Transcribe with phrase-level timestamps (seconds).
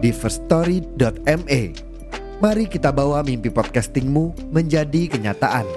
[0.00, 1.62] di firststory.me.
[2.40, 5.68] Mari kita bawa mimpi podcastingmu menjadi kenyataan.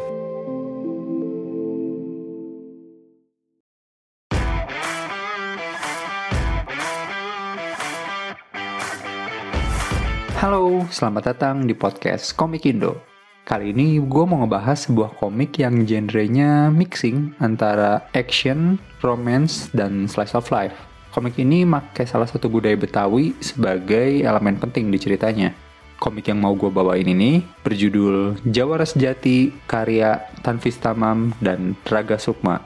[10.40, 13.00] Halo, selamat datang di podcast Komik Indo.
[13.44, 20.32] Kali ini gue mau ngebahas sebuah komik yang genrenya mixing antara action, romance, dan slice
[20.32, 20.93] of life.
[21.14, 25.54] Komik ini pakai salah satu budaya Betawi sebagai elemen penting di ceritanya.
[26.02, 32.66] Komik yang mau gue bawain ini berjudul Jawara Sejati, karya Tanvis Tamam dan Raga Sukma.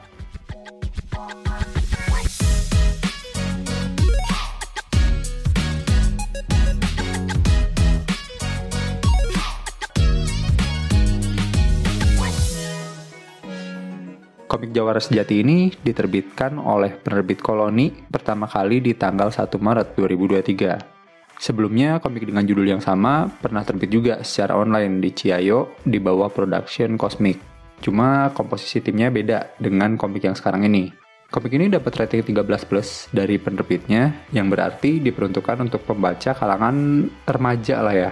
[14.78, 21.42] Jawara Sejati ini diterbitkan oleh penerbit Koloni pertama kali di tanggal 1 Maret 2023.
[21.42, 26.30] Sebelumnya, komik dengan judul yang sama pernah terbit juga secara online di Ciayo di bawah
[26.30, 27.42] production Cosmic.
[27.82, 30.94] Cuma komposisi timnya beda dengan komik yang sekarang ini.
[31.34, 37.82] Komik ini dapat rating 13 plus dari penerbitnya, yang berarti diperuntukkan untuk pembaca kalangan remaja
[37.82, 38.12] lah ya,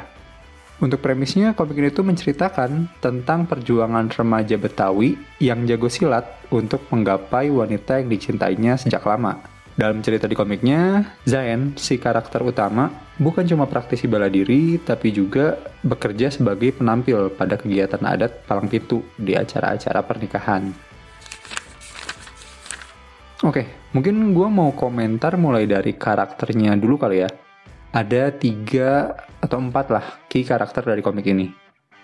[0.75, 7.47] untuk premisnya, komik ini tuh menceritakan tentang perjuangan remaja Betawi yang jago silat untuk menggapai
[7.47, 9.39] wanita yang dicintainya sejak lama.
[9.75, 15.55] Dalam cerita di komiknya, Zain, si karakter utama, bukan cuma praktisi bela diri, tapi juga
[15.79, 20.75] bekerja sebagai penampil pada kegiatan adat palang pintu di acara-acara pernikahan.
[23.43, 27.44] Oke, mungkin gue mau komentar mulai dari karakternya dulu kali ya
[27.95, 31.47] ada tiga atau empat lah key karakter dari komik ini.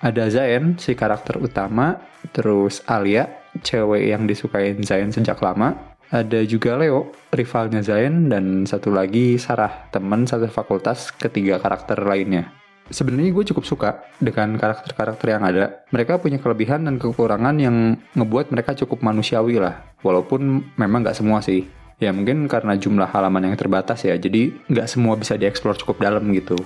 [0.02, 2.00] Ada Zain, si karakter utama,
[2.34, 3.28] terus Alia,
[3.62, 5.78] cewek yang disukain Zain sejak lama,
[6.10, 12.50] ada juga Leo, rivalnya Zain, dan satu lagi Sarah, teman satu fakultas ketiga karakter lainnya.
[12.90, 15.86] Sebenarnya gue cukup suka dengan karakter-karakter yang ada.
[15.96, 19.96] Mereka punya kelebihan dan kekurangan yang ngebuat mereka cukup manusiawi lah.
[20.04, 21.64] Walaupun memang gak semua sih
[22.02, 26.26] ya mungkin karena jumlah halaman yang terbatas ya jadi nggak semua bisa dieksplor cukup dalam
[26.34, 26.58] gitu.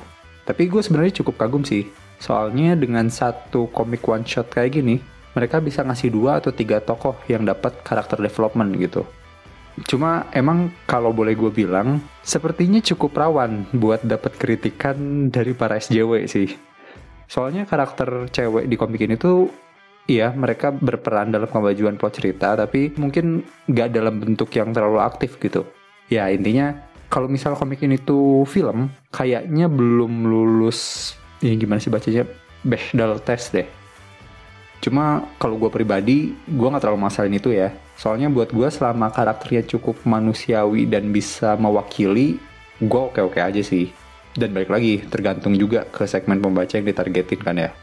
[0.48, 1.92] Tapi gue sebenarnya cukup kagum sih.
[2.16, 5.04] Soalnya dengan satu komik one shot kayak gini
[5.36, 9.04] mereka bisa ngasih dua atau tiga tokoh yang dapat karakter development gitu.
[9.84, 16.24] Cuma emang kalau boleh gue bilang sepertinya cukup rawan buat dapat kritikan dari para SJW
[16.32, 16.48] sih.
[17.28, 19.52] Soalnya karakter cewek di komik ini tuh
[20.06, 25.42] Iya, mereka berperan dalam kemajuan plot cerita, tapi mungkin nggak dalam bentuk yang terlalu aktif
[25.42, 25.66] gitu.
[26.14, 26.78] Ya intinya,
[27.10, 32.22] kalau misal komik ini tuh film, kayaknya belum lulus, ini gimana sih bacanya,
[32.62, 33.66] Bechdel test deh.
[34.78, 37.74] Cuma kalau gue pribadi, gue nggak terlalu masalahin itu ya.
[37.98, 42.38] Soalnya buat gue selama karakternya cukup manusiawi dan bisa mewakili,
[42.78, 43.90] gue oke-oke aja sih.
[44.38, 47.74] Dan balik lagi, tergantung juga ke segmen pembaca yang ditargetin kan ya.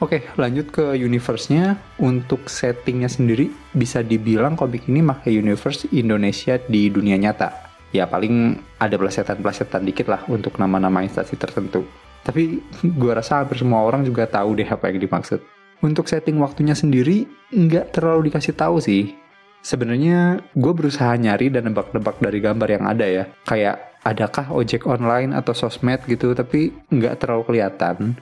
[0.00, 1.76] Oke, lanjut ke universe-nya.
[2.00, 7.68] Untuk settingnya sendiri, bisa dibilang komik ini pakai universe Indonesia di dunia nyata.
[7.92, 11.84] Ya paling ada plesetan-plesetan dikit lah untuk nama-nama instansi tertentu.
[12.24, 15.44] Tapi gue rasa hampir semua orang juga tahu deh apa yang dimaksud.
[15.84, 19.12] Untuk setting waktunya sendiri, nggak terlalu dikasih tahu sih.
[19.60, 23.24] Sebenarnya gue berusaha nyari dan nebak-nebak dari gambar yang ada ya.
[23.44, 28.16] Kayak adakah ojek online atau sosmed gitu, tapi nggak terlalu kelihatan.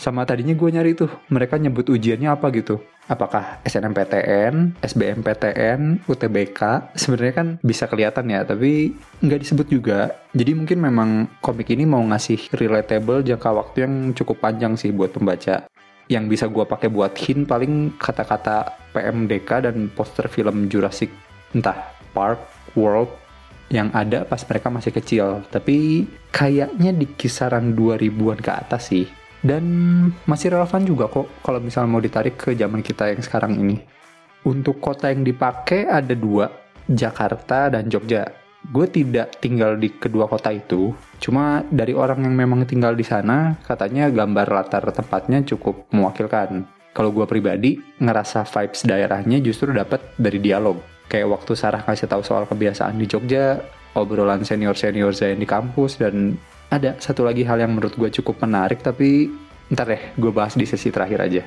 [0.00, 2.80] Sama tadinya gue nyari tuh, mereka nyebut ujiannya apa gitu.
[3.04, 6.60] Apakah SNMPTN, SBMPTN, UTBK?
[6.96, 10.16] Sebenarnya kan bisa kelihatan ya, tapi nggak disebut juga.
[10.32, 15.12] Jadi mungkin memang komik ini mau ngasih relatable jangka waktu yang cukup panjang sih buat
[15.12, 15.68] pembaca.
[16.08, 21.12] Yang bisa gue pakai buat hint paling kata-kata PMDK dan poster film Jurassic
[21.52, 21.76] entah
[22.16, 22.40] Park,
[22.72, 23.12] World,
[23.68, 25.44] yang ada pas mereka masih kecil.
[25.52, 29.64] Tapi kayaknya di kisaran 2000-an ke atas sih dan
[30.28, 33.76] masih relevan juga kok kalau misalnya mau ditarik ke zaman kita yang sekarang ini.
[34.40, 36.48] Untuk kota yang dipakai ada dua,
[36.88, 38.24] Jakarta dan Jogja.
[38.60, 43.56] Gue tidak tinggal di kedua kota itu, cuma dari orang yang memang tinggal di sana,
[43.64, 46.68] katanya gambar latar tempatnya cukup mewakilkan.
[46.92, 50.76] Kalau gue pribadi, ngerasa vibes daerahnya justru dapat dari dialog.
[51.08, 53.64] Kayak waktu Sarah kasih tahu soal kebiasaan di Jogja,
[53.96, 56.36] obrolan senior-senior Zain di kampus dan
[56.70, 59.28] ada satu lagi hal yang menurut gue cukup menarik tapi
[59.70, 61.42] ntar deh gue bahas di sesi terakhir aja.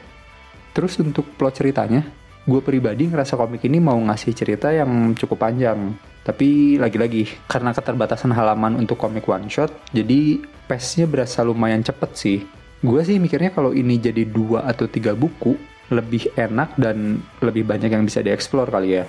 [0.76, 2.04] Terus untuk plot ceritanya,
[2.44, 5.96] gue pribadi ngerasa komik ini mau ngasih cerita yang cukup panjang.
[6.24, 12.40] Tapi lagi-lagi, karena keterbatasan halaman untuk komik one shot, jadi pace-nya berasa lumayan cepet sih.
[12.80, 15.56] Gue sih mikirnya kalau ini jadi dua atau tiga buku,
[15.92, 19.06] lebih enak dan lebih banyak yang bisa dieksplor kali ya.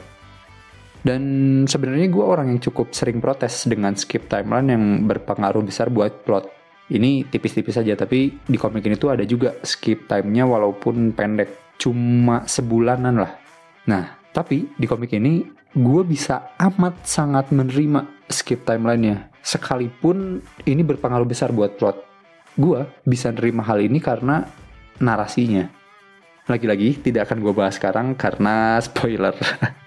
[1.04, 1.22] Dan
[1.68, 6.48] sebenarnya gue orang yang cukup sering protes dengan skip timeline yang berpengaruh besar buat plot.
[6.88, 11.76] Ini tipis-tipis saja, tapi di komik ini tuh ada juga skip time-nya walaupun pendek.
[11.76, 13.36] Cuma sebulanan lah.
[13.84, 15.44] Nah, tapi di komik ini
[15.76, 19.28] gue bisa amat sangat menerima skip timeline-nya.
[19.44, 22.00] Sekalipun ini berpengaruh besar buat plot.
[22.56, 24.48] Gue bisa nerima hal ini karena
[25.04, 25.68] narasinya.
[26.48, 29.36] Lagi-lagi tidak akan gue bahas sekarang karena spoiler.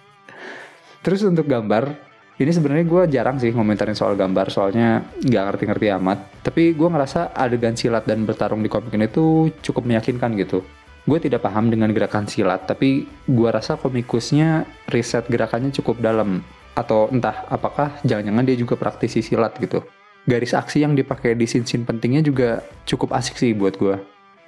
[1.08, 1.88] Terus untuk gambar,
[2.36, 6.44] ini sebenarnya gue jarang sih ngomentarin soal gambar, soalnya nggak ngerti-ngerti amat.
[6.44, 10.68] Tapi gue ngerasa adegan silat dan bertarung di komik ini tuh cukup meyakinkan gitu.
[11.08, 16.44] Gue tidak paham dengan gerakan silat, tapi gue rasa komikusnya riset gerakannya cukup dalam.
[16.76, 19.88] Atau entah apakah jangan-jangan dia juga praktisi silat gitu.
[20.28, 23.96] Garis aksi yang dipakai di scene-scene pentingnya juga cukup asik sih buat gue.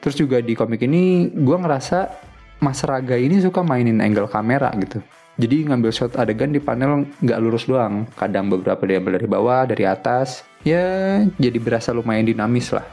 [0.03, 2.27] Terus juga di komik ini gue ngerasa
[2.59, 4.99] Mas Raga ini suka mainin angle kamera gitu.
[5.39, 8.03] Jadi ngambil shot adegan di panel nggak lurus doang.
[8.19, 10.43] Kadang beberapa diambil dari bawah, dari atas.
[10.67, 12.83] Ya, jadi berasa lumayan dinamis lah.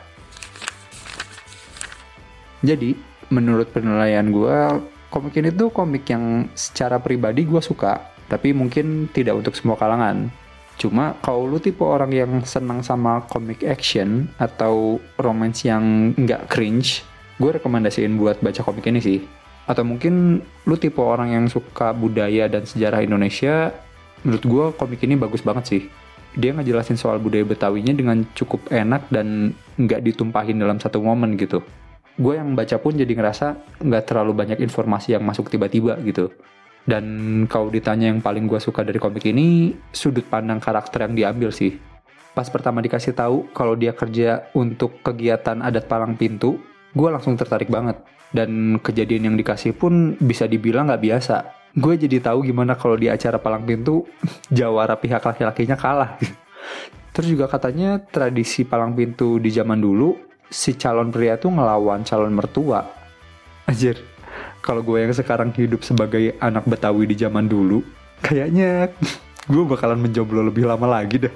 [2.62, 2.94] Jadi,
[3.34, 4.58] menurut penilaian gue,
[5.10, 8.14] komik ini tuh komik yang secara pribadi gue suka.
[8.30, 10.30] Tapi mungkin tidak untuk semua kalangan.
[10.78, 17.02] Cuma kalau lu tipe orang yang senang sama komik action atau romance yang nggak cringe,
[17.42, 19.18] gue rekomendasiin buat baca komik ini sih
[19.66, 23.74] atau mungkin lu tipe orang yang suka budaya dan sejarah Indonesia
[24.22, 25.82] menurut gue komik ini bagus banget sih.
[26.36, 31.64] Dia ngejelasin soal budaya Betawinya dengan cukup enak dan nggak ditumpahin dalam satu momen gitu.
[32.16, 36.32] Gue yang baca pun jadi ngerasa nggak terlalu banyak informasi yang masuk tiba-tiba gitu.
[36.86, 37.04] Dan
[37.50, 41.74] kalau ditanya yang paling gue suka dari komik ini sudut pandang karakter yang diambil sih.
[42.36, 46.60] Pas pertama dikasih tahu kalau dia kerja untuk kegiatan adat palang pintu
[46.96, 47.96] gue langsung tertarik banget
[48.36, 51.36] dan kejadian yang dikasih pun bisa dibilang nggak biasa.
[51.72, 54.04] Gue jadi tahu gimana kalau di acara palang pintu
[54.52, 56.20] jawara pihak laki-lakinya kalah.
[57.16, 60.12] Terus juga katanya tradisi palang pintu di zaman dulu
[60.52, 62.84] si calon pria tuh ngelawan calon mertua.
[63.66, 63.98] Anjir,
[64.60, 67.82] kalau gue yang sekarang hidup sebagai anak Betawi di zaman dulu,
[68.20, 68.92] kayaknya
[69.52, 71.34] gue bakalan menjomblo lebih lama lagi dah.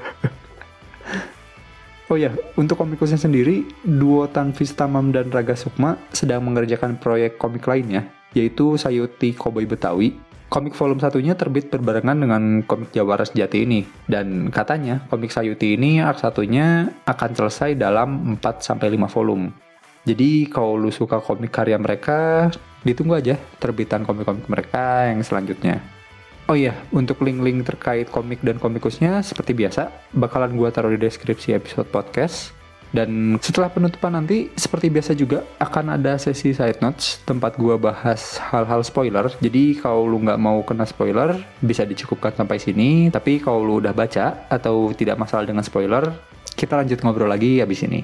[2.11, 7.71] Oh ya, untuk komikusnya sendiri, duo Tanvis Tamam dan Raga Sukma sedang mengerjakan proyek komik
[7.71, 10.19] lainnya, yaitu Sayuti Koboi Betawi.
[10.51, 16.03] Komik volume satunya terbit berbarengan dengan komik Jawara Sejati ini, dan katanya komik Sayuti ini
[16.03, 19.55] art satunya akan selesai dalam 4-5 volume.
[20.03, 22.51] Jadi kalau lu suka komik karya mereka,
[22.83, 26.00] ditunggu aja terbitan komik-komik mereka yang selanjutnya.
[26.51, 31.55] Oh iya, untuk link-link terkait komik dan komikusnya seperti biasa bakalan gue taruh di deskripsi
[31.55, 32.51] episode podcast.
[32.91, 38.43] Dan setelah penutupan nanti, seperti biasa juga akan ada sesi side notes tempat gue bahas
[38.51, 39.31] hal-hal spoiler.
[39.39, 43.15] Jadi kalau lu nggak mau kena spoiler, bisa dicukupkan sampai sini.
[43.15, 46.11] Tapi kalau lu udah baca atau tidak masalah dengan spoiler,
[46.59, 48.03] kita lanjut ngobrol lagi habis ini.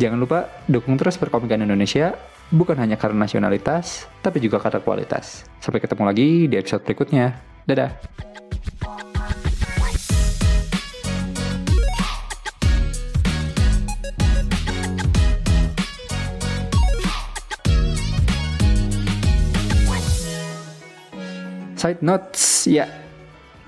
[0.00, 2.16] Jangan lupa dukung terus perkomikan Indonesia
[2.52, 5.48] bukan hanya karena nasionalitas, tapi juga karena kualitas.
[5.58, 7.40] Sampai ketemu lagi di episode berikutnya.
[7.64, 7.90] Dadah!
[21.82, 22.86] Side notes, ya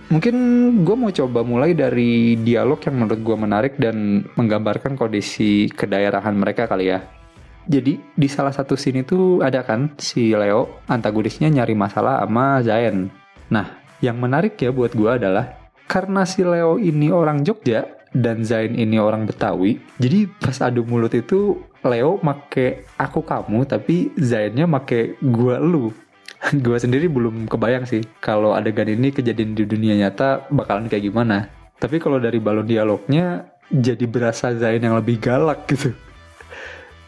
[0.07, 0.37] mungkin
[0.87, 6.71] gue mau coba mulai dari dialog yang menurut gue menarik dan menggambarkan kondisi kedaerahan mereka
[6.71, 7.24] kali ya.
[7.64, 13.09] Jadi di salah satu scene itu ada kan si Leo antagonisnya nyari masalah sama Zain.
[13.49, 18.78] Nah, yang menarik ya buat gue adalah karena si Leo ini orang Jogja dan Zain
[18.78, 19.83] ini orang Betawi.
[19.99, 25.90] Jadi pas adu mulut itu Leo make aku kamu tapi Zainnya make gua lu.
[26.64, 31.50] gua sendiri belum kebayang sih kalau adegan ini kejadian di dunia nyata bakalan kayak gimana.
[31.76, 35.92] Tapi kalau dari balon dialognya jadi berasa Zain yang lebih galak gitu.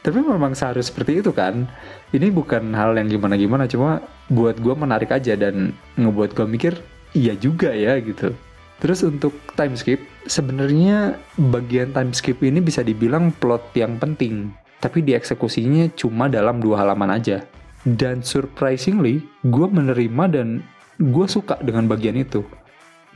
[0.06, 1.66] Tapi memang seharusnya seperti itu kan.
[2.14, 6.78] Ini bukan hal yang gimana-gimana, cuma buat gue menarik aja dan ngebuat gue mikir,
[7.10, 8.30] iya juga ya gitu.
[8.78, 9.98] Terus untuk time skip,
[10.30, 11.18] sebenarnya
[11.50, 14.54] bagian time skip ini bisa dibilang plot yang penting.
[14.78, 17.42] Tapi dieksekusinya cuma dalam dua halaman aja.
[17.82, 20.62] Dan surprisingly, gue menerima dan
[21.02, 22.46] gue suka dengan bagian itu.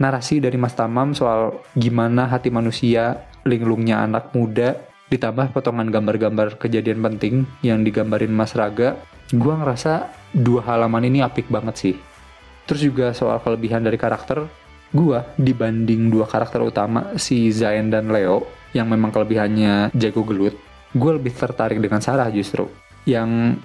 [0.01, 4.81] narasi dari Mas Tamam soal gimana hati manusia, linglungnya anak muda,
[5.11, 7.35] ditambah potongan gambar-gambar kejadian penting
[7.67, 8.97] yang digambarin Mas Raga,
[9.35, 11.97] gue ngerasa dua halaman ini apik banget sih.
[12.65, 14.47] Terus juga soal kelebihan dari karakter,
[14.95, 20.55] gue dibanding dua karakter utama si Zain dan Leo, yang memang kelebihannya jago gelut,
[20.95, 22.71] gue lebih tertarik dengan Sarah justru.
[23.03, 23.59] Yang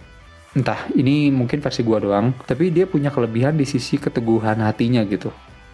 [0.57, 5.29] entah ini mungkin versi gue doang, tapi dia punya kelebihan di sisi keteguhan hatinya gitu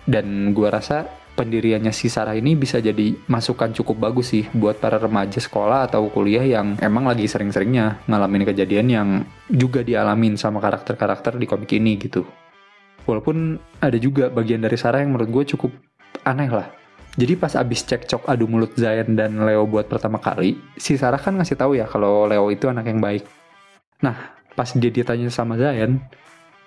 [0.05, 4.99] dan gue rasa pendiriannya si Sarah ini bisa jadi masukan cukup bagus sih buat para
[4.99, 9.09] remaja sekolah atau kuliah yang emang lagi sering-seringnya ngalamin kejadian yang
[9.47, 12.27] juga dialamin sama karakter-karakter di komik ini gitu.
[13.07, 15.71] Walaupun ada juga bagian dari Sarah yang menurut gue cukup
[16.27, 16.69] aneh lah.
[17.11, 21.35] Jadi pas abis cekcok adu mulut Zayan dan Leo buat pertama kali, si Sarah kan
[21.35, 23.27] ngasih tahu ya kalau Leo itu anak yang baik.
[23.99, 24.15] Nah,
[24.55, 25.99] pas dia ditanya sama Zayan,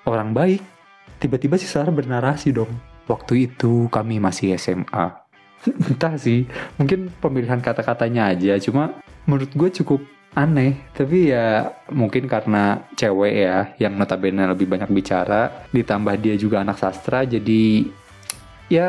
[0.05, 0.61] orang baik,
[1.17, 5.07] tiba-tiba si Sarah bernarasi dong waktu itu kami masih SMA.
[5.91, 6.45] Entah sih,
[6.77, 10.01] mungkin pemilihan kata-katanya aja, cuma menurut gue cukup
[10.37, 10.77] aneh.
[10.93, 16.77] Tapi ya mungkin karena cewek ya, yang notabene lebih banyak bicara, ditambah dia juga anak
[16.77, 17.89] sastra, jadi
[18.69, 18.89] ya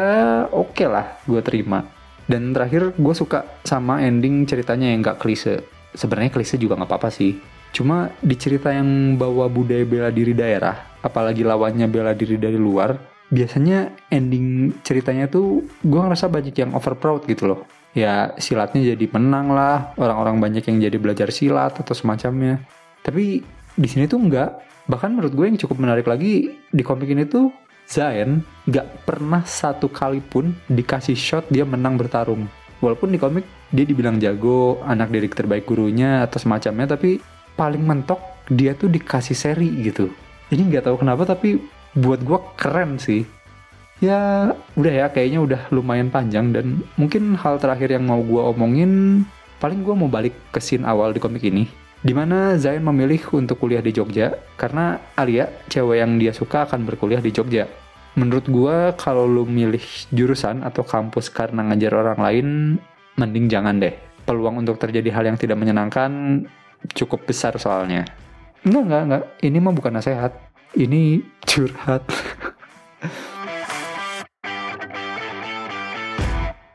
[0.50, 1.86] oke okay lah gue terima.
[2.26, 5.62] Dan terakhir gue suka sama ending ceritanya yang gak klise.
[5.94, 7.38] Sebenarnya klise juga gak apa-apa sih.
[7.70, 12.98] Cuma di cerita yang bawa budaya bela diri daerah, apalagi lawannya bela diri dari luar,
[13.34, 17.62] biasanya ending ceritanya tuh gue ngerasa banyak yang over proud gitu loh.
[17.96, 22.60] Ya silatnya jadi menang lah orang-orang banyak yang jadi belajar silat atau semacamnya.
[23.02, 23.40] Tapi
[23.76, 27.50] di sini tuh enggak bahkan menurut gue yang cukup menarik lagi di komik ini tuh
[27.86, 32.50] Zayn gak pernah satu kali pun dikasih shot dia menang bertarung.
[32.82, 37.22] Walaupun di komik dia dibilang jago anak didik terbaik gurunya atau semacamnya tapi
[37.54, 40.10] paling mentok dia tuh dikasih seri gitu.
[40.50, 41.58] Ini nggak tahu kenapa tapi
[41.96, 43.24] buat gue keren sih.
[44.04, 49.24] Ya udah ya kayaknya udah lumayan panjang dan mungkin hal terakhir yang mau gue omongin
[49.64, 51.66] paling gue mau balik ke scene awal di komik ini.
[52.06, 56.86] Di mana Zain memilih untuk kuliah di Jogja karena Alia cewek yang dia suka akan
[56.86, 57.66] berkuliah di Jogja.
[58.20, 59.82] Menurut gue kalau lu milih
[60.14, 62.48] jurusan atau kampus karena ngajar orang lain
[63.18, 63.96] mending jangan deh.
[64.28, 66.44] Peluang untuk terjadi hal yang tidak menyenangkan
[66.94, 68.06] cukup besar soalnya.
[68.62, 69.24] Enggak enggak enggak.
[69.42, 70.32] Ini mah bukan nasihat
[70.76, 72.04] ini curhat.